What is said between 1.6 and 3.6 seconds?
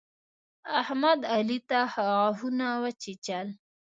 ته غاښونه وچيچل.